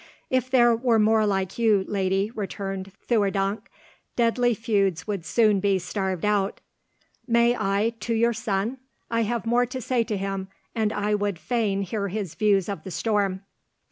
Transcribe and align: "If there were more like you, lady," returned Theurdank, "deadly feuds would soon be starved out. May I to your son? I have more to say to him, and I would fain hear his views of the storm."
"If 0.31 0.49
there 0.49 0.75
were 0.75 0.97
more 0.97 1.27
like 1.27 1.59
you, 1.59 1.85
lady," 1.87 2.31
returned 2.31 2.91
Theurdank, 3.07 3.69
"deadly 4.15 4.55
feuds 4.55 5.05
would 5.05 5.27
soon 5.27 5.59
be 5.59 5.77
starved 5.77 6.25
out. 6.25 6.59
May 7.27 7.55
I 7.55 7.93
to 7.99 8.15
your 8.15 8.33
son? 8.33 8.79
I 9.11 9.21
have 9.21 9.45
more 9.45 9.67
to 9.67 9.79
say 9.79 10.03
to 10.05 10.17
him, 10.17 10.47
and 10.73 10.91
I 10.91 11.13
would 11.13 11.37
fain 11.37 11.83
hear 11.83 12.07
his 12.07 12.33
views 12.33 12.67
of 12.67 12.83
the 12.83 12.89
storm." 12.89 13.43